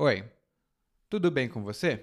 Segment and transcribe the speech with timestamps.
[0.00, 0.24] Oi,
[1.08, 2.00] tudo bem com você?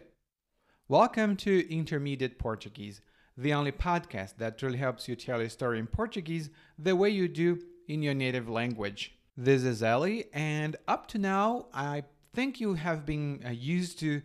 [0.88, 3.02] Welcome to Intermediate Portuguese,
[3.37, 6.49] the only podcast that truly helps you tell a story in Portuguese
[6.79, 7.59] the way you do
[7.89, 9.19] in your native language.
[9.35, 14.21] This is Ellie, and up to now, I think you have been uh, used to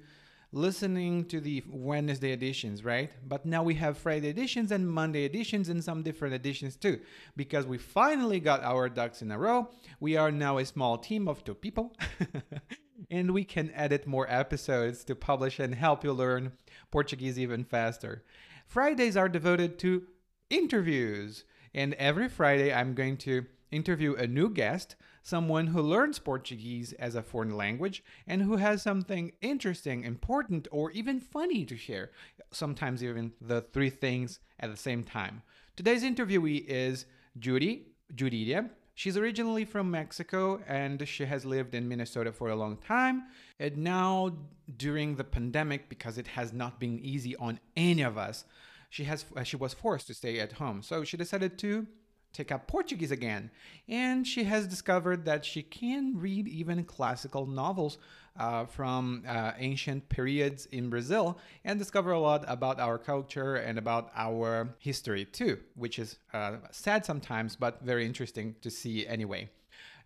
[0.53, 3.11] listening to the Wednesday editions, right?
[3.27, 7.01] But now we have Friday editions and Monday editions and some different editions too.
[7.35, 9.71] Because we finally got our ducks in a row.
[9.99, 11.97] We are now a small team of two people.
[13.11, 16.53] and we can edit more episodes to publish and help you learn
[16.91, 18.25] Portuguese even faster.
[18.67, 20.05] Fridays are devoted to
[20.51, 21.45] interviews.
[21.75, 27.15] And every Friday, I'm going to interview a new guest, someone who learns Portuguese as
[27.15, 32.11] a foreign language and who has something interesting, important, or even funny to share.
[32.53, 35.43] Sometimes even the three things at the same time.
[35.75, 37.07] Today's interviewee is
[37.39, 38.71] Judy, Judidia.
[38.97, 43.25] She's originally from Mexico and she has lived in Minnesota for a long time.
[43.61, 44.33] And now,
[44.79, 48.47] during the pandemic, because it has not been easy on any of us,
[48.89, 50.83] she has uh, she was forced to stay at home.
[50.83, 51.87] So she decided to
[52.33, 53.51] take up Portuguese again.
[53.87, 57.99] And she has discovered that she can read even classical novels
[58.39, 63.79] uh, from uh, ancient periods in Brazil and discover a lot about our culture and
[63.79, 69.49] about our history too, which is uh, sad sometimes, but very interesting to see anyway.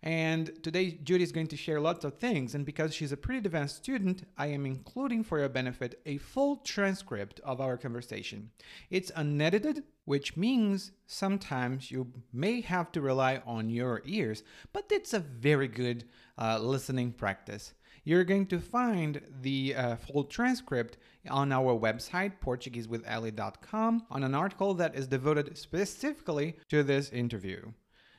[0.03, 2.55] And today, Judy is going to share lots of things.
[2.55, 6.57] And because she's a pretty advanced student, I am including for your benefit a full
[6.57, 8.49] transcript of our conversation.
[8.89, 15.13] It's unedited, which means sometimes you may have to rely on your ears, but it's
[15.13, 17.73] a very good uh, listening practice.
[18.03, 20.97] You're going to find the uh, full transcript
[21.29, 27.71] on our website, PortugueseWithAli.com, on an article that is devoted specifically to this interview.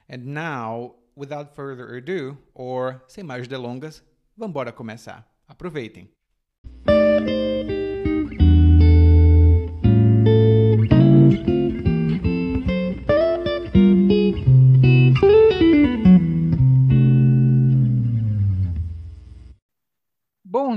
[0.08, 4.02] And now, without further ado, or sem mais delongas,
[4.38, 5.24] vamos começar.
[5.50, 6.08] Aproveitem!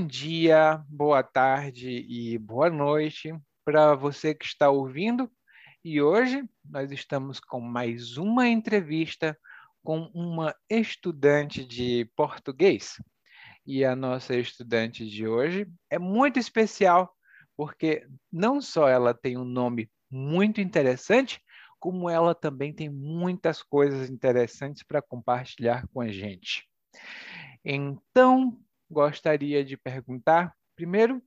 [0.06, 3.36] Bom dia, boa tarde e boa noite
[3.66, 5.28] para você que está ouvindo.
[5.84, 9.36] E hoje nós estamos com mais uma entrevista
[9.84, 13.02] com uma estudante de português.
[13.66, 17.12] E a nossa estudante de hoje é muito especial,
[17.58, 21.42] porque não só ela tem um nome muito interessante,
[21.80, 26.64] como ela também tem muitas coisas interessantes para compartilhar com a gente.
[27.66, 28.56] Então,
[28.90, 31.22] gostaria de perguntar, primeiro,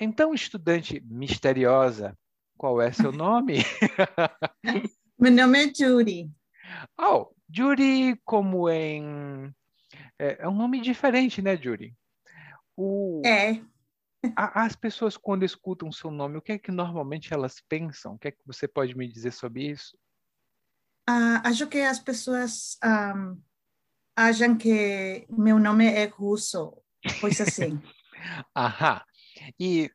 [0.00, 2.16] então, estudante misteriosa,
[2.56, 3.58] qual é seu nome?
[5.18, 6.30] Meu nome é Judy.
[6.98, 9.54] Oh, Judy, como em.
[10.18, 11.94] É, é um nome diferente, né, Judy?
[12.76, 13.20] O...
[13.26, 13.62] É.
[14.34, 18.14] A, as pessoas, quando escutam seu nome, o que é que normalmente elas pensam?
[18.14, 19.98] O que é que você pode me dizer sobre isso?
[21.08, 23.38] Uh, acho que as pessoas um,
[24.16, 26.82] acham que meu nome é russo,
[27.20, 27.80] coisa assim.
[28.56, 29.00] Aham.
[29.58, 29.90] E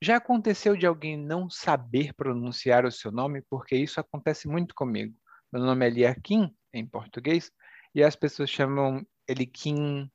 [0.00, 3.42] já aconteceu de alguém não saber pronunciar o seu nome?
[3.48, 5.14] Porque isso acontece muito comigo.
[5.52, 7.50] Meu nome é Liaquim, em português,
[7.94, 10.10] e as pessoas chamam ele Kim,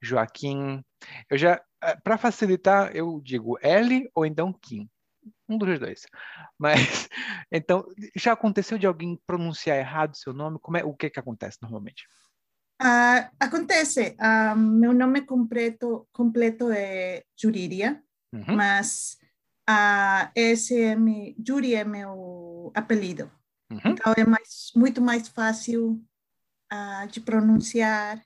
[0.00, 0.82] Joaquim.
[1.30, 4.90] Eu já, eh, para facilitar, eu digo L ou então Kim.
[5.48, 6.06] Um dos dois.
[6.58, 6.72] Mas,
[7.52, 7.84] então,
[8.16, 10.58] já aconteceu de alguém pronunciar errado seu nome?
[10.60, 12.04] Como é, o que que acontece normalmente?
[12.82, 14.16] Uh, acontece.
[14.18, 18.02] Uh, meu nome completo, completo é Juriria,
[18.34, 18.56] uhum.
[18.56, 19.18] mas
[19.70, 20.96] uh, esse é
[21.46, 23.30] Juri é meu apelido.
[23.70, 23.92] Uhum.
[23.92, 26.02] Então é mais, muito mais fácil
[26.72, 28.18] uh, de pronunciar.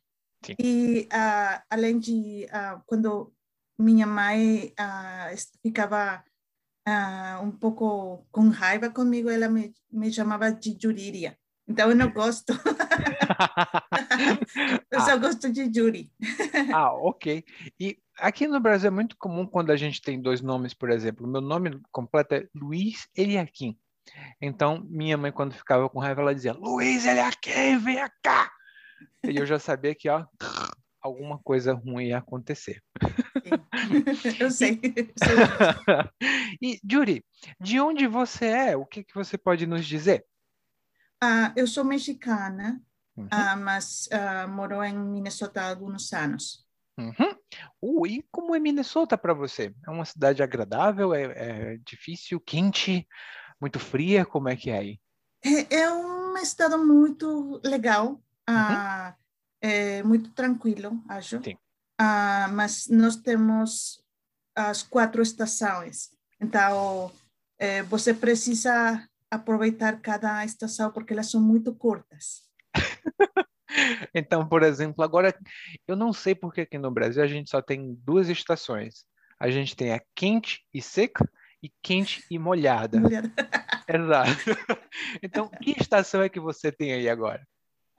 [0.43, 0.55] Sim.
[0.59, 1.09] E
[1.69, 2.47] além de
[2.87, 3.33] quando
[3.79, 4.73] minha mãe
[5.61, 6.23] ficava
[7.43, 11.37] um pouco com raiva comigo, ela me, me chamava de Juriria.
[11.69, 12.53] Então eu não gosto.
[14.91, 16.11] eu só gosto de Juri.
[16.73, 17.45] ah, ok.
[17.79, 21.27] E aqui no Brasil é muito comum quando a gente tem dois nomes, por exemplo.
[21.27, 23.77] Meu nome completo é Luiz Eliakim.
[24.41, 27.79] Então, minha mãe, quando ficava com raiva, ela dizia: Luiz, é quem?
[27.79, 28.51] Vem cá!
[29.25, 30.25] E eu já sabia que, ó,
[31.07, 32.83] alguma coisa ruim ia acontecer.
[34.41, 34.81] Eu sei.
[36.61, 37.25] e, Juri,
[37.61, 38.77] de onde você é?
[38.77, 40.25] O que, que você pode nos dizer?
[41.23, 42.81] Uh, eu sou mexicana,
[43.17, 43.27] uhum.
[43.27, 46.65] uh, mas uh, moro em Minnesota há alguns anos.
[46.99, 47.37] Uhum.
[47.83, 49.75] Uh, e como é Minnesota para você?
[49.87, 51.15] É uma cidade agradável?
[51.15, 52.41] É, é difícil?
[52.41, 53.07] Quente?
[53.61, 54.25] muito fria?
[54.25, 55.01] Como é que é aí?
[55.43, 59.15] É, é um estado muito legal, uhum.
[59.61, 61.43] é muito tranquilo, acho.
[61.43, 61.57] Sim.
[62.53, 64.03] mas nós temos
[64.55, 66.11] as quatro estações.
[66.41, 67.11] Então,
[67.59, 72.43] eh, você precisa aproveitar cada estação porque elas são muito curtas.
[74.15, 75.37] então, por exemplo, agora
[75.87, 79.05] eu não sei porque aqui no Brasil a gente só tem duas estações.
[79.39, 81.29] A gente tem a quente e seca
[81.63, 83.01] e quente e molhada.
[83.01, 83.31] molhada.
[83.89, 84.31] Exato.
[85.23, 87.47] Então, que estação é que você tem aí agora?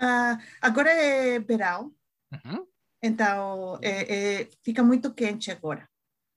[0.02, 1.94] Uh, agora é verão.
[2.32, 2.68] Uhum.
[3.02, 5.88] Então, é, é, fica muito quente agora.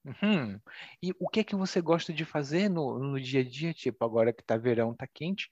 [0.04, 0.58] Uhum.
[1.02, 3.74] E o que é que você gosta de fazer no, no dia a dia?
[3.74, 5.50] Tipo, agora que tá verão, tá quente,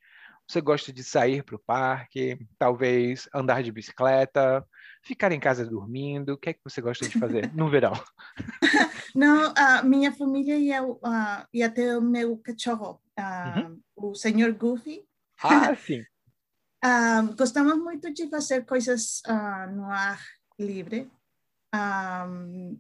[0.49, 4.67] você gosta de sair para o parque, talvez andar de bicicleta,
[5.03, 6.33] ficar em casa dormindo?
[6.33, 7.93] O que é que você gosta de fazer no verão?
[9.15, 13.81] Não, a minha família e eu uh, e até o meu cachorro, uh, uhum.
[13.97, 15.05] o senhor Goofy.
[15.43, 16.01] Ah, sim.
[16.83, 19.23] uh, gostamos muito de fazer coisas
[19.75, 20.19] no ar
[20.59, 21.11] livre.
[21.75, 22.79] Um,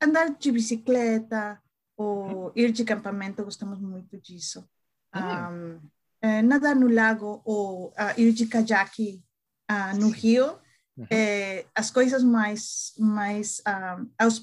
[0.00, 1.60] andar de bicicleta
[1.96, 2.52] ou uhum.
[2.56, 4.68] ir de campamento, gostamos muito disso.
[5.14, 5.80] Um,
[6.22, 9.22] é, nadar no lago ou uh, ir de caiaque
[9.70, 10.58] uh, no rio,
[10.96, 11.06] uhum.
[11.10, 14.40] é, as coisas mais, mais uh, aos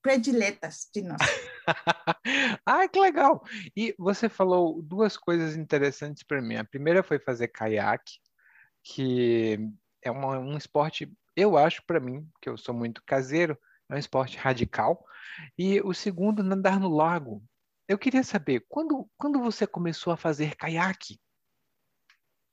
[0.00, 1.20] prediletas de nós.
[2.66, 3.44] ah, que legal!
[3.76, 6.56] E você falou duas coisas interessantes para mim.
[6.56, 8.18] A primeira foi fazer caiaque,
[8.82, 9.58] que
[10.02, 13.56] é uma, um esporte, eu acho para mim, que eu sou muito caseiro,
[13.92, 15.04] é um esporte radical.
[15.58, 17.42] E o segundo, nadar no lago.
[17.88, 21.20] Eu queria saber, quando, quando você começou a fazer caiaque?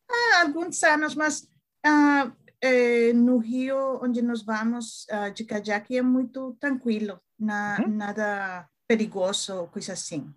[0.10, 1.48] Ah, alguns anos, mas
[1.86, 2.32] ah,
[2.62, 7.88] eh, no rio onde nós vamos ah, de caiaque é muito tranquilo, na, uhum.
[7.96, 10.34] nada perigoso, coisa assim.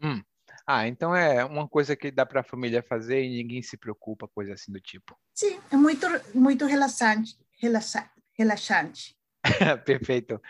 [0.00, 0.22] Hum.
[0.66, 4.28] Ah, então é uma coisa que dá para a família fazer e ninguém se preocupa,
[4.28, 5.18] coisa assim do tipo.
[5.34, 7.38] Sim, é muito, muito relaxante.
[7.58, 9.17] Relaxa, relaxante.
[9.84, 10.40] Perfeito.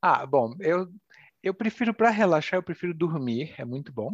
[0.00, 0.88] Ah, bom, eu,
[1.42, 4.10] eu prefiro para relaxar, eu prefiro dormir, é muito bom.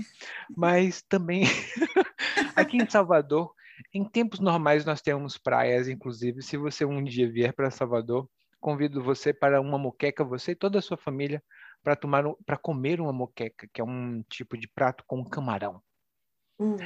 [0.57, 1.45] Mas também
[2.57, 3.53] aqui em Salvador,
[3.93, 8.29] em tempos normais nós temos praias, inclusive, se você um dia vier para Salvador,
[8.61, 11.43] convido você para uma moqueca, você e toda a sua família,
[11.83, 15.83] para tomar para comer uma moqueca, que é um tipo de prato com camarão.
[16.61, 16.79] Uh,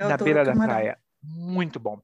[0.00, 0.98] na beira da praia.
[1.22, 2.00] Muito bom.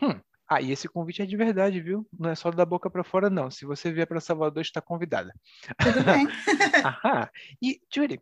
[0.00, 0.18] Hum,
[0.48, 2.06] ah, e esse convite é de verdade, viu?
[2.18, 3.50] Não é só da boca para fora, não.
[3.50, 5.34] Se você vier para Salvador, está convidada.
[5.78, 6.26] Tudo bem.
[6.84, 7.28] Aham.
[7.62, 8.20] E, Judy,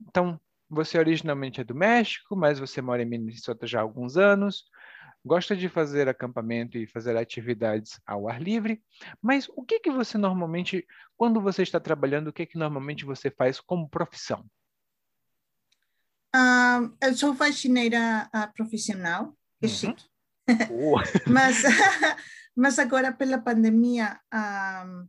[0.00, 0.40] então,
[0.70, 4.64] você originalmente é do México, mas você mora em Minnesota já há alguns anos.
[5.24, 8.80] Gosta de fazer acampamento e fazer atividades ao ar livre,
[9.20, 10.86] mas o que que você normalmente,
[11.16, 14.46] quando você está trabalhando, o que que normalmente você faz como profissão?
[16.32, 19.68] Uh, eu sou faxineira uh, profissional, uhum.
[19.68, 20.04] chique.
[21.26, 21.62] mas,
[22.56, 25.06] mas agora, pela pandemia, um,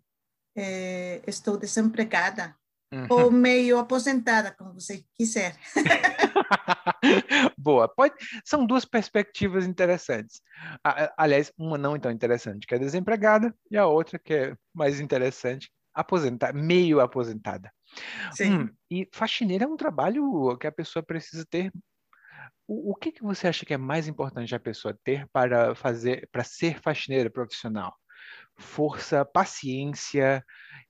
[0.56, 2.56] é, estou desempregada.
[2.90, 3.08] Uhum.
[3.10, 5.58] Ou meio aposentada, como você quiser.
[7.58, 7.86] Boa.
[7.90, 8.16] Pode...
[8.46, 10.42] São duas perspectivas interessantes.
[11.18, 15.70] Aliás, uma não tão interessante, que é desempregada, e a outra que é mais interessante,
[15.94, 17.70] aposentada, meio aposentada.
[18.32, 18.54] Sim.
[18.54, 21.74] Hum, e faxineira é um trabalho que a pessoa precisa ter
[22.68, 26.28] o, o que, que você acha que é mais importante a pessoa ter para fazer,
[26.32, 27.96] para ser faxineira profissional?
[28.58, 30.44] Força, paciência,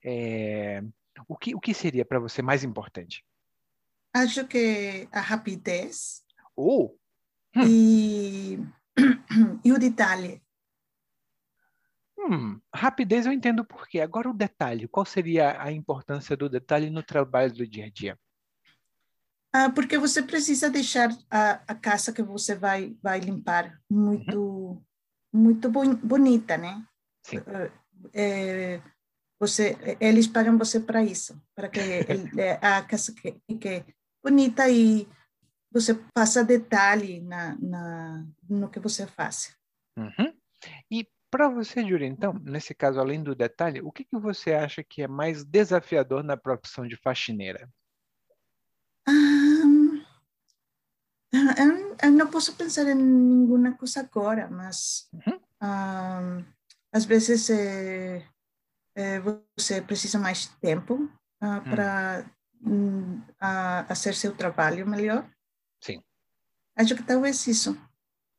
[0.03, 0.81] é...
[1.27, 3.24] o, que, o que seria para você mais importante?
[4.13, 6.24] Acho que a rapidez
[6.55, 6.96] oh.
[7.55, 7.63] hum.
[7.67, 8.60] e,
[9.63, 10.41] e o detalhe.
[12.17, 14.00] Hum, rapidez eu entendo por quê.
[14.00, 18.19] Agora o detalhe, qual seria a importância do detalhe no trabalho do dia a dia?
[19.54, 24.82] Ah, porque você precisa deixar a, a casa que você vai vai limpar muito uhum.
[25.34, 26.86] muito bonita, né?
[27.25, 27.38] Sim.
[28.13, 28.82] É,
[29.39, 33.86] você eles pagam você para isso, para que ele, a casa que fique
[34.24, 35.08] bonita e
[35.72, 39.56] você faça detalhe na, na no que você faz.
[39.98, 40.34] Uhum.
[40.92, 44.84] E para você, Júlia, então, nesse caso, além do detalhe, o que, que você acha
[44.84, 47.70] que é mais desafiador na profissão de faxineira?
[52.04, 55.39] Eu, não posso pensar em nenhuma coisa agora, mas uhum.
[55.62, 56.46] um,
[56.92, 58.25] às vezes é,
[58.96, 59.20] é,
[59.56, 60.96] você precisa mais tempo
[61.44, 62.25] uh, para
[62.62, 65.30] um, uh, fazer seu trabalho melhor.
[65.82, 66.01] Sim.
[66.75, 67.77] Acho que talvez isso.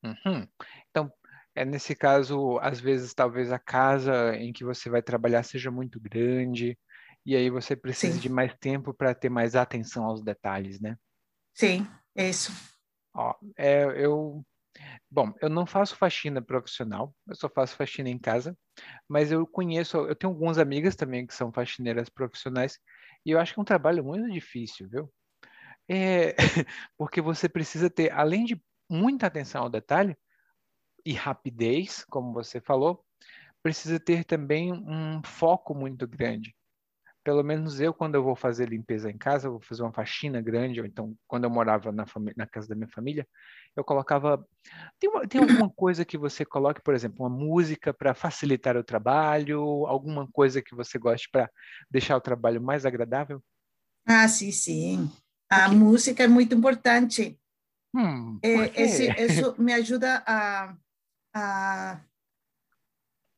[0.02, 0.46] Uhum.
[0.90, 1.12] Então,
[1.54, 6.00] é nesse caso, às vezes, talvez a casa em que você vai trabalhar seja muito
[6.00, 6.78] grande,
[7.26, 8.20] e aí você precisa Sim.
[8.20, 10.96] de mais tempo para ter mais atenção aos detalhes, né?
[11.52, 11.86] Sim,
[12.16, 12.52] é isso.
[13.18, 14.44] Ó, é, eu,
[15.10, 18.56] Bom, eu não faço faxina profissional, eu só faço faxina em casa,
[19.08, 22.78] mas eu conheço, eu tenho algumas amigas também que são faxineiras profissionais
[23.26, 25.12] e eu acho que é um trabalho muito difícil, viu?
[25.88, 26.36] É,
[26.98, 30.16] porque você precisa ter, além de muita atenção ao detalhe
[31.04, 33.04] e rapidez, como você falou,
[33.62, 36.57] precisa ter também um foco muito grande
[37.28, 40.80] pelo menos eu, quando eu vou fazer limpeza em casa, vou fazer uma faxina grande,
[40.80, 43.28] ou então, quando eu morava na, na casa da minha família,
[43.76, 44.42] eu colocava.
[44.98, 48.82] Tem, uma, tem alguma coisa que você coloque, por exemplo, uma música para facilitar o
[48.82, 51.50] trabalho, alguma coisa que você goste para
[51.90, 53.42] deixar o trabalho mais agradável?
[54.06, 55.10] Ah, sim, sim.
[55.50, 57.38] A música é muito importante.
[57.94, 60.74] Hum, é, esse, isso me ajuda a,
[61.34, 62.00] a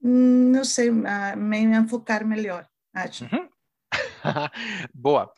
[0.01, 3.25] não sei, a me enfocar melhor, acho.
[3.25, 3.49] Uhum.
[4.95, 5.33] Boa.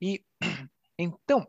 [0.00, 0.24] E
[0.98, 1.46] então,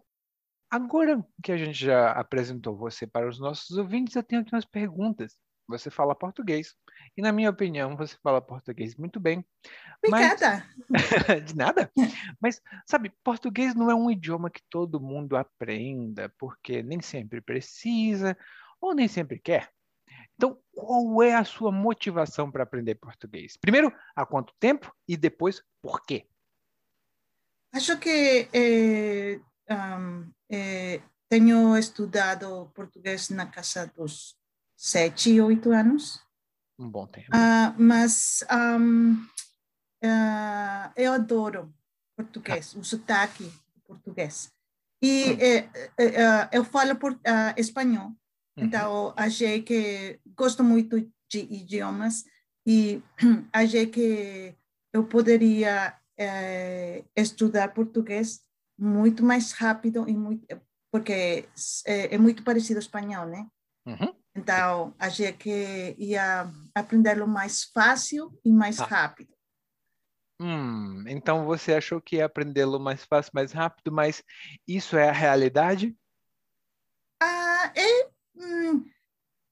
[0.69, 4.65] agora que a gente já apresentou você para os nossos ouvintes, eu tenho aqui umas
[4.65, 5.37] perguntas.
[5.67, 6.75] Você fala português.
[7.17, 9.43] E, na minha opinião, você fala português muito bem.
[9.97, 10.63] Obrigada.
[10.87, 11.03] Mas...
[11.45, 11.91] De nada.
[12.39, 18.37] Mas, sabe, português não é um idioma que todo mundo aprenda, porque nem sempre precisa
[18.79, 19.71] ou nem sempre quer.
[20.35, 23.57] Então, qual é a sua motivação para aprender português?
[23.57, 24.93] Primeiro, há quanto tempo?
[25.07, 26.27] E depois, por quê?
[27.75, 34.37] Acho que eh, um, eh, tenho estudado português na casa dos
[34.77, 36.21] sete, oito anos.
[36.79, 37.27] Um bom tempo.
[37.35, 39.15] Uh, mas um,
[40.05, 41.69] uh, eu adoro
[42.15, 42.79] português, ah.
[42.79, 43.51] o sotaque
[43.85, 44.49] português.
[45.01, 45.37] E hum.
[45.41, 47.19] eh, eh, eu falo por,
[47.57, 48.15] espanhol, uhum.
[48.55, 52.23] então achei que gosto muito de idiomas
[52.65, 53.03] e
[53.51, 54.55] achei que
[54.93, 58.41] eu poderia é, estudar português
[58.77, 60.45] muito mais rápido e muito
[60.91, 61.45] porque
[61.85, 63.45] é, é muito parecido ao espanhol, né?
[63.85, 64.15] Uhum.
[64.33, 68.85] Então, achei que ia aprendê-lo mais fácil e mais ah.
[68.85, 69.35] rápido.
[70.39, 74.23] Hum, então você achou que ia aprendê-lo mais fácil, mais rápido, mas
[74.65, 75.93] isso é a realidade?
[77.21, 78.85] Ah, é, hum,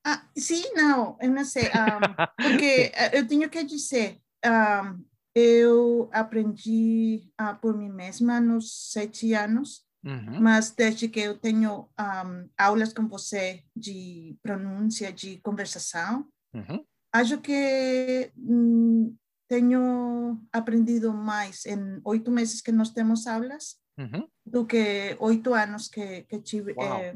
[0.05, 1.72] ah, sim, não, eu não sei, um,
[2.17, 4.98] ah, porque eu tenho que dizer, um, ah,
[5.36, 10.40] eu aprendi uh, por mim mesma nos sete anos, uhum.
[10.40, 16.86] mas desde que eu tenho um, aulas com você de pronúncia, de conversação, uhum.
[17.12, 19.16] acho que um,
[19.48, 24.28] tenho aprendido mais em oito meses que nós temos aulas uhum.
[24.46, 27.16] do que oito anos que, que tive, eh,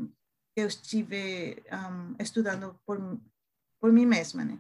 [0.56, 3.20] eu estive um, estudando por,
[3.80, 4.60] por mim mesma, né?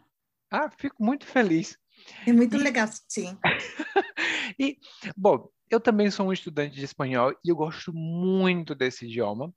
[0.52, 1.78] Ah, fico muito feliz.
[2.25, 2.60] É muito e...
[2.60, 3.38] legal, sim.
[4.60, 4.77] e,
[5.16, 9.54] bom, eu também sou um estudante de espanhol e eu gosto muito desse idioma.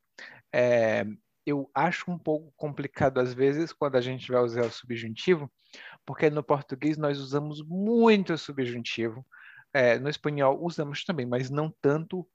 [0.52, 1.04] É,
[1.46, 5.50] eu acho um pouco complicado às vezes quando a gente vai usar o subjuntivo,
[6.04, 9.24] porque no português nós usamos muito o subjuntivo.
[9.72, 12.26] É, no espanhol usamos também, mas não tanto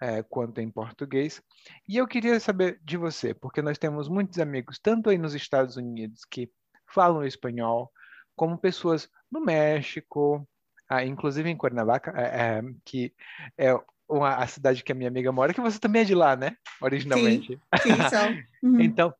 [0.00, 1.42] é, quanto em português.
[1.86, 5.76] E eu queria saber de você, porque nós temos muitos amigos, tanto aí nos Estados
[5.76, 6.50] Unidos, que
[6.86, 7.92] falam espanhol,
[8.38, 10.48] como pessoas no México,
[10.88, 13.12] ah, inclusive em Cuernavaca, é, é, que
[13.58, 13.74] é
[14.08, 16.56] uma, a cidade que a minha amiga mora, que você também é de lá, né?
[16.80, 17.60] Originalmente.
[17.82, 18.38] Sim, sim são.
[18.62, 18.80] Uhum.
[18.80, 19.12] então,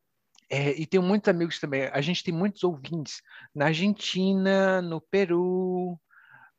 [0.48, 1.88] é, e tenho muitos amigos também.
[1.92, 3.20] A gente tem muitos ouvintes
[3.52, 5.98] na Argentina, no Peru,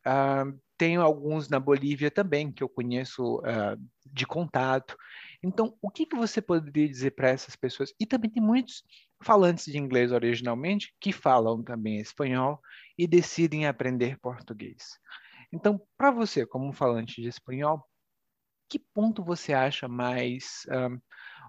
[0.05, 0.45] ah,
[0.79, 4.95] tenho alguns na Bolívia também, que eu conheço uh, de contato.
[5.43, 7.93] Então, o que, que você poderia dizer para essas pessoas?
[7.99, 8.81] E também tem muitos
[9.21, 12.59] falantes de inglês originalmente que falam também espanhol
[12.97, 14.99] e decidem aprender português.
[15.51, 17.83] Então, para você, como falante de espanhol,
[18.69, 20.99] que ponto você acha mais um,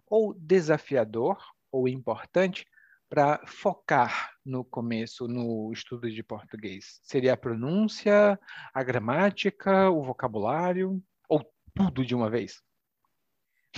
[0.06, 1.38] ou desafiador
[1.70, 2.66] ou importante
[3.08, 6.98] para focar no começo no estudo de português?
[7.02, 8.38] Seria a pronúncia,
[8.72, 12.62] a gramática, o vocabulário ou tudo de uma vez?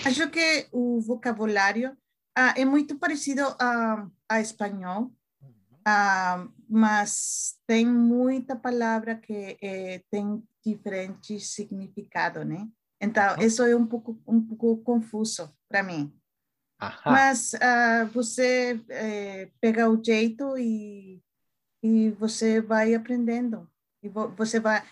[0.06, 1.96] Acho que o vocabulário
[2.36, 5.12] ah, é muito parecido a, a espanhol,
[5.84, 12.68] ah, mas tem muita palavra que eh, tem diferente significado, né?
[13.00, 16.14] Então, isso é um pouco um pouco confuso para mim.
[17.04, 21.22] Mas uh, você é, pega o jeito e,
[21.82, 23.68] e você vai aprendendo.
[24.02, 24.82] E você vai.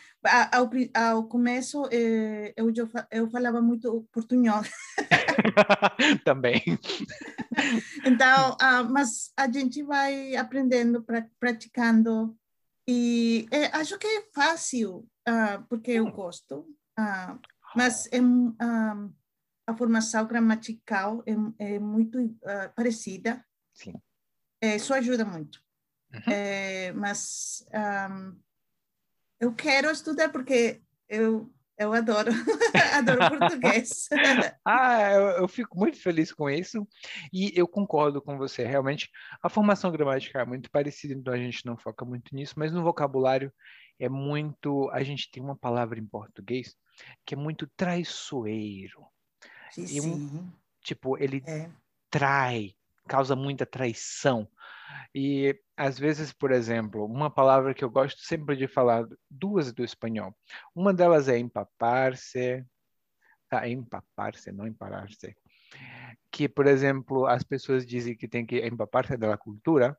[0.53, 2.73] Ao, ao começo, é, eu,
[3.11, 4.63] eu falava muito portunhol.
[6.25, 6.63] Também.
[8.05, 12.37] então, uh, mas a gente vai aprendendo, pra, praticando.
[12.87, 16.67] E é, acho que é fácil, uh, porque eu gosto.
[17.75, 18.19] mas é,
[19.67, 23.45] a formação gramatical é, é muito uh, parecida.
[23.73, 23.95] Sim.
[24.61, 25.63] é, isso ajuda muito.
[26.13, 26.33] Uhum.
[26.33, 28.37] É, mas um,
[29.39, 32.31] eu quero estudar porque eu eu adoro,
[32.95, 34.07] adoro português.
[34.63, 36.87] ah, eu, eu, fico muito feliz com isso
[37.33, 38.67] e eu concordo com você.
[38.67, 39.09] Realmente,
[39.43, 42.83] a formação gramatical é muito parecida, então a gente não foca muito nisso, mas no
[42.83, 43.51] vocabulário
[43.99, 44.91] é muito.
[44.91, 46.77] A gente tem uma palavra em português
[47.25, 49.07] que é muito traiçoeiro.
[49.71, 51.71] Sim, e um, tipo, ele é.
[52.11, 52.75] trai,
[53.09, 54.47] causa muita traição.
[55.15, 59.85] E às vezes, por exemplo, uma palavra que eu gosto sempre de falar, duas do
[59.85, 60.35] espanhol.
[60.75, 62.65] Uma delas é empapar-se,
[63.49, 63.69] tá?
[63.69, 65.35] Empapar-se, não emparar-se.
[66.31, 69.97] Que, por exemplo, as pessoas dizem que tem que empapar-se da cultura,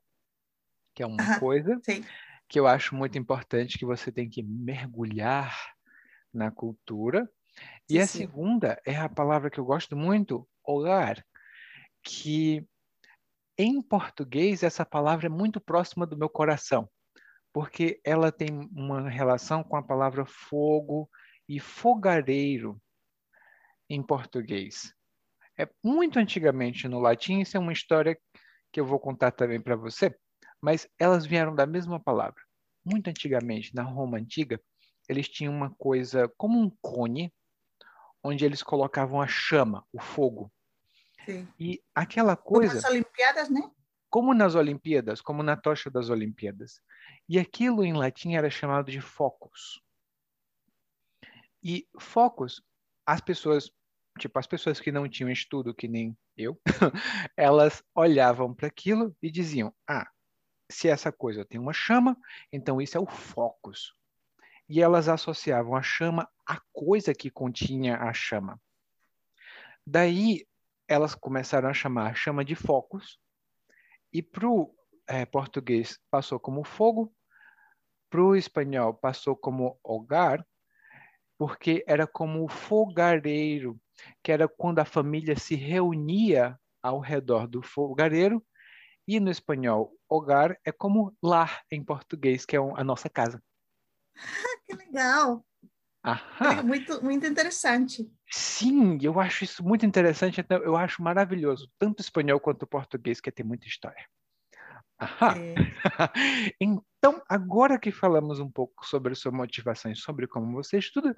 [0.94, 1.40] que é uma uh -huh.
[1.40, 2.04] coisa Sim.
[2.48, 5.54] que eu acho muito importante, que você tem que mergulhar
[6.32, 7.28] na cultura.
[7.88, 11.24] E sim, a segunda é a palavra que eu gosto muito, olhar,
[12.02, 12.66] que
[13.58, 16.88] em português, essa palavra é muito próxima do meu coração,
[17.52, 21.08] porque ela tem uma relação com a palavra fogo
[21.48, 22.80] e fogareiro
[23.88, 24.94] em português.
[25.58, 28.18] É muito antigamente no latim, isso é uma história
[28.72, 30.16] que eu vou contar também para você,
[30.60, 32.42] mas elas vieram da mesma palavra.
[32.84, 34.60] Muito antigamente, na Roma antiga,
[35.08, 37.32] eles tinham uma coisa como um cone,
[38.24, 40.50] onde eles colocavam a chama, o fogo.
[41.24, 41.48] Sim.
[41.58, 42.74] E aquela coisa.
[42.74, 43.70] Como nas Olimpíadas, né?
[44.10, 46.80] Como nas Olimpíadas, como na tocha das Olimpíadas.
[47.28, 49.80] E aquilo em latim era chamado de focus.
[51.62, 52.62] E focus,
[53.06, 53.70] as pessoas,
[54.18, 56.60] tipo, as pessoas que não tinham estudo, que nem eu,
[57.36, 60.08] elas olhavam para aquilo e diziam: ah,
[60.70, 62.16] se essa coisa tem uma chama,
[62.52, 63.94] então isso é o focus.
[64.68, 68.60] E elas associavam a chama à coisa que continha a chama.
[69.86, 70.46] Daí
[70.88, 73.18] elas começaram a chamar chama de focos,
[74.12, 74.74] e para o
[75.06, 77.12] é, português passou como fogo,
[78.10, 80.46] para o espanhol passou como hogar,
[81.38, 83.80] porque era como fogareiro,
[84.22, 88.44] que era quando a família se reunia ao redor do fogareiro,
[89.06, 93.42] e no espanhol, hogar é como lar em português, que é a nossa casa.
[94.66, 95.44] que legal!
[96.04, 96.62] Aham.
[96.64, 98.10] Muito, muito interessante.
[98.28, 102.66] Sim, eu acho isso muito interessante, então eu acho maravilhoso, tanto o espanhol quanto o
[102.66, 104.04] português, que tem muita história.
[105.00, 105.34] Aham.
[105.36, 105.54] É.
[106.60, 111.14] então, agora que falamos um pouco sobre a sua motivação e sobre como você estuda,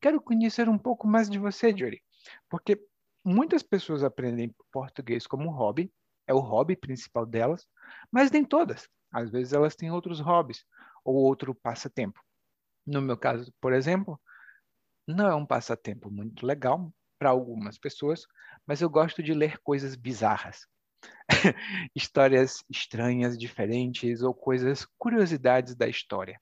[0.00, 2.02] quero conhecer um pouco mais de você, Jory,
[2.48, 2.80] porque
[3.24, 5.92] muitas pessoas aprendem português como hobby,
[6.26, 7.66] é o hobby principal delas,
[8.10, 8.88] mas nem todas.
[9.12, 10.64] Às vezes elas têm outros hobbies
[11.04, 12.20] ou outro passatempo.
[12.86, 14.20] No meu caso, por exemplo,
[15.06, 18.26] não é um passatempo muito legal para algumas pessoas,
[18.66, 20.66] mas eu gosto de ler coisas bizarras.
[21.94, 26.40] Histórias estranhas, diferentes ou coisas, curiosidades da história.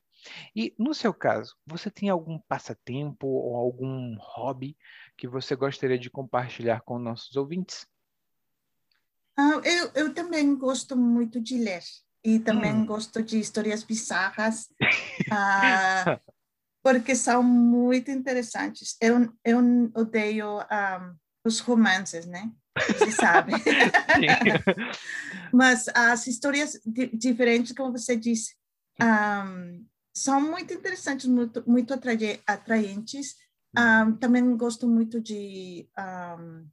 [0.56, 4.76] E no seu caso, você tem algum passatempo ou algum hobby
[5.16, 7.86] que você gostaria de compartilhar com nossos ouvintes?
[9.36, 11.82] Ah, eu, eu também gosto muito de ler
[12.22, 12.86] e também hum.
[12.86, 14.68] gosto de histórias bizarras.
[15.30, 16.20] Ah,
[16.84, 18.94] porque são muito interessantes.
[19.00, 19.58] Eu, eu
[19.96, 21.16] odeio um,
[21.46, 22.52] os romances, né?
[22.76, 23.52] Você sabe.
[25.50, 28.54] Mas as histórias di diferentes, como você disse,
[29.00, 31.94] um, são muito interessantes, muito, muito
[32.46, 33.36] atraentes.
[33.76, 36.68] Um, também gosto muito de uh,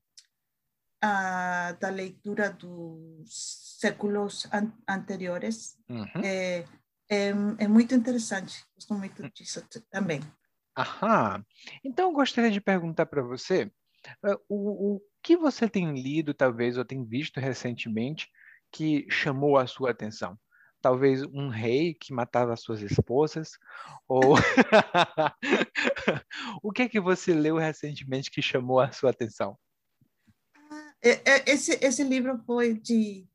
[1.79, 5.77] da leitura dos séculos an anteriores.
[5.89, 6.21] Uhum.
[6.21, 6.65] É,
[7.11, 8.65] é, é muito interessante.
[8.73, 10.21] Gosto muito disso também.
[10.77, 11.45] Aham.
[11.83, 13.65] Então, eu gostaria de perguntar para você
[14.25, 18.29] uh, o, o que você tem lido, talvez, ou tem visto recentemente
[18.71, 20.39] que chamou a sua atenção?
[20.81, 23.51] Talvez um rei que matava suas esposas?
[24.07, 24.35] Ou
[26.63, 29.59] o que é que você leu recentemente que chamou a sua atenção?
[31.03, 33.27] É, é, esse, esse livro foi de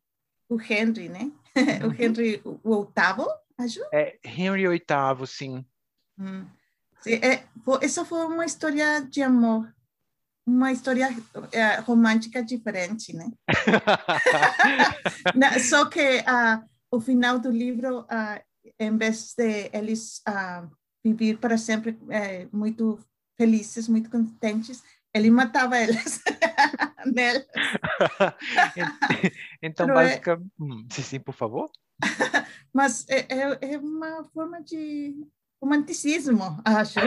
[0.49, 1.31] o Henry, né?
[1.85, 1.95] o uhum.
[1.99, 3.27] Henry o oitavo,
[3.93, 5.65] É Henry VIII, sim.
[6.19, 6.47] Hum.
[7.07, 7.45] é,
[7.83, 9.73] essa foi uma história de amor,
[10.47, 11.09] uma história
[11.53, 13.31] é, romântica diferente, né?
[15.61, 18.41] Só que uh, o final do livro, uh,
[18.79, 20.71] em vez de eles uh,
[21.05, 22.99] viver para sempre é, muito
[23.37, 24.83] felizes, muito contentes,
[25.15, 26.23] ele matava eles.
[29.63, 30.51] então, basicamente.
[30.61, 30.63] É...
[30.63, 31.71] Hum, sim, sim, por favor.
[32.73, 35.17] Mas é, é, é uma forma de
[35.61, 37.01] romanticismo, acho.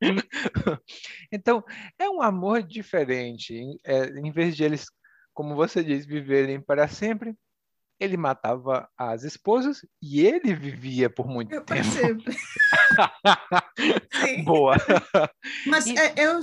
[1.32, 1.64] então,
[1.98, 3.78] é um amor diferente.
[3.84, 4.86] É, em vez de eles,
[5.32, 7.36] como você diz, viverem para sempre,
[8.00, 11.88] ele matava as esposas e ele vivia por muito eu tempo.
[14.44, 14.76] Boa.
[15.66, 15.98] Mas e...
[15.98, 16.40] Eh, eu,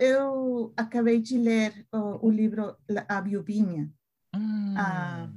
[0.00, 2.76] eu acabei de ler o, o livro
[3.08, 3.90] A Viuvinha.
[4.34, 4.74] Hum.
[4.76, 5.30] Ah,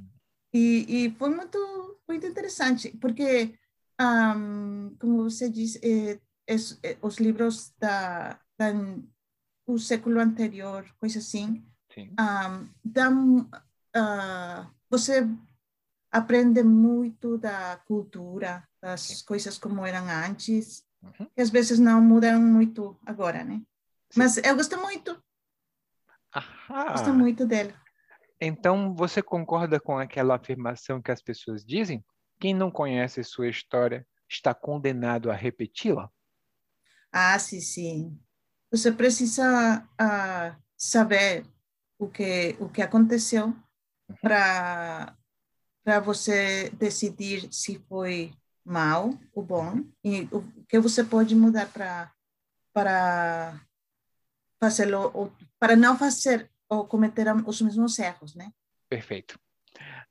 [0.55, 3.57] e, e foi muito, muito interessante, porque,
[3.99, 8.71] um, como você disse, eh, eh, os livros da, da
[9.67, 11.65] o século anterior, coisa assim,
[11.97, 13.39] um, dão,
[13.95, 15.27] uh, você
[16.11, 19.25] aprende muito da cultura, das Sim.
[19.25, 21.27] coisas como eram antes, uhum.
[21.35, 23.61] que às vezes não mudam muito agora, né?
[24.11, 24.19] Sim.
[24.19, 25.21] Mas eu gosto muito.
[26.31, 26.91] Ahá.
[26.91, 27.73] Gosto muito dele.
[28.45, 32.05] Então, você concorda com aquela afirmação que as pessoas dizem?
[32.39, 36.09] Quem não conhece sua história está condenado a repeti-la?
[37.11, 38.19] Ah, sim, sim.
[38.69, 41.45] Você precisa uh, saber
[41.97, 44.15] o que o que aconteceu uhum.
[44.21, 45.17] para
[45.83, 48.33] para você decidir se foi
[48.65, 52.11] mal ou bom e o que você pode mudar para
[52.73, 53.61] para
[54.59, 58.51] fazê-lo para não fazer ou cometer os mesmos erros, né?
[58.89, 59.39] Perfeito.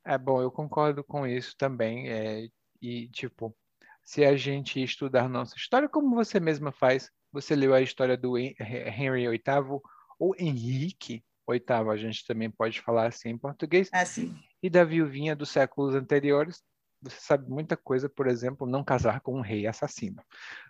[0.05, 2.09] É bom, eu concordo com isso também.
[2.09, 2.49] É,
[2.81, 3.57] e tipo,
[4.03, 8.37] se a gente estudar nossa história, como você mesma faz, você leu a história do
[8.39, 9.81] Henry VIII
[10.19, 13.89] ou Henrique VIII, a gente também pode falar assim em português.
[13.93, 16.63] Ah, sim e da viuvinha dos séculos anteriores,
[17.03, 20.23] você sabe muita coisa, por exemplo, não casar com um rei assassino.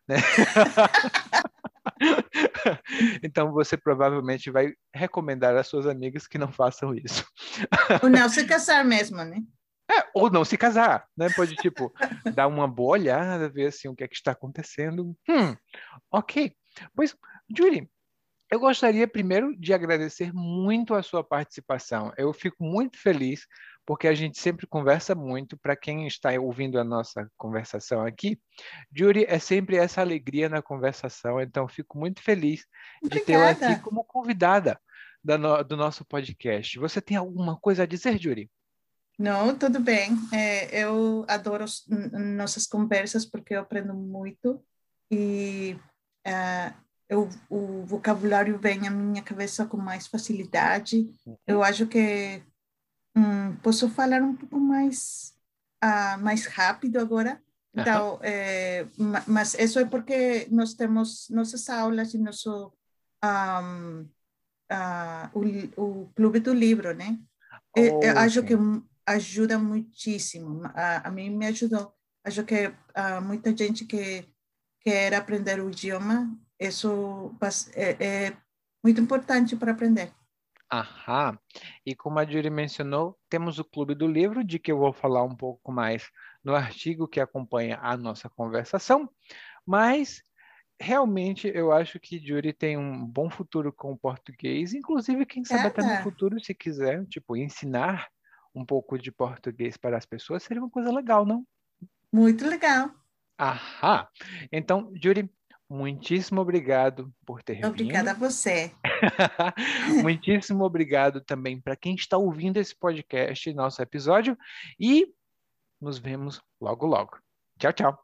[0.08, 0.16] Né?
[3.22, 7.24] então você provavelmente vai recomendar às suas amigas que não façam isso.
[8.02, 9.38] Ou não se casar mesmo, né?
[9.90, 11.28] É, ou não se casar, né?
[11.30, 11.92] Pode, tipo,
[12.34, 15.14] dar uma boa olhada, ver assim o que é que está acontecendo.
[15.28, 15.54] Hum,
[16.10, 16.54] ok.
[16.94, 17.14] Pois,
[17.54, 17.88] Julie,
[18.50, 22.12] eu gostaria primeiro de agradecer muito a sua participação.
[22.16, 23.46] Eu fico muito feliz
[23.86, 25.56] porque a gente sempre conversa muito.
[25.56, 28.38] Para quem está ouvindo a nossa conversação aqui,
[28.92, 32.64] Judy é sempre essa alegria na conversação, então fico muito feliz
[33.02, 33.20] Obrigada.
[33.20, 34.80] de tê-la aqui como convidada
[35.22, 36.78] do nosso podcast.
[36.78, 38.50] Você tem alguma coisa a dizer, Judy?
[39.18, 40.10] Não, tudo bem.
[40.32, 41.64] É, eu adoro
[42.36, 44.62] nossas conversas porque eu aprendo muito
[45.10, 45.78] e
[46.26, 46.74] uh,
[47.08, 51.08] eu, o vocabulário vem à minha cabeça com mais facilidade.
[51.24, 51.36] Uhum.
[51.46, 52.42] Eu acho que
[53.16, 55.32] Hum, posso falar um pouco mais,
[55.82, 57.40] uh, mais rápido agora?
[57.76, 58.86] Então, é,
[59.26, 62.72] mas isso é porque nós temos nossas aulas e nosso
[63.24, 64.08] um, uh,
[64.70, 65.40] ah, o,
[65.76, 67.18] o clube do livro, né?
[67.76, 68.54] Oh, eu acho que
[69.04, 70.62] ajuda muitíssimo.
[70.66, 71.92] A, a mim me ajudou.
[72.22, 74.24] Acho que uh, muita gente que
[74.80, 77.34] quer aprender o idioma, isso
[77.74, 78.36] é, é
[78.82, 80.12] muito importante para aprender.
[80.72, 81.38] Aham.
[81.84, 85.22] E como a Jury mencionou, temos o Clube do Livro, de que eu vou falar
[85.22, 86.10] um pouco mais
[86.42, 89.08] no artigo que acompanha a nossa conversação,
[89.66, 90.22] mas
[90.80, 95.68] realmente eu acho que Jury tem um bom futuro com o português, inclusive, quem sabe
[95.68, 98.08] até no futuro, se quiser, tipo, ensinar
[98.54, 101.46] um pouco de português para as pessoas, seria uma coisa legal, não?
[102.12, 102.90] Muito legal.
[103.38, 104.06] Aham.
[104.52, 105.28] Então, Jury,
[105.68, 108.16] Muitíssimo obrigado por ter Obrigada vindo.
[108.16, 108.70] a você.
[110.02, 114.36] Muitíssimo obrigado também para quem está ouvindo esse podcast, nosso episódio,
[114.78, 115.12] e
[115.80, 117.18] nos vemos logo logo.
[117.58, 117.98] Tchau, tchau.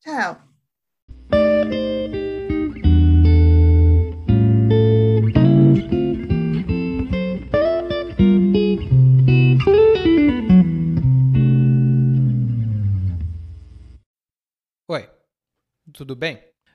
[0.00, 0.52] Tchau.
[14.88, 15.08] Oi,
[15.92, 16.51] tudo bem?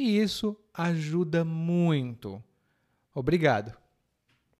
[0.00, 2.42] e isso ajuda muito.
[3.14, 3.79] Obrigado.